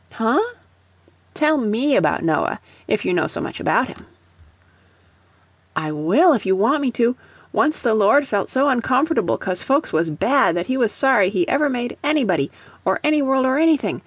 [0.13, 0.41] "Huh?"
[1.35, 4.07] "Tell ME about Noah, if you know so much about him."
[5.75, 7.15] "I will, if you want me to.
[7.53, 11.47] Once the Lord felt so uncomfortable cos folks was bad that he was sorry he
[11.47, 12.49] ever made anybody,
[12.83, 13.99] or any world or anything.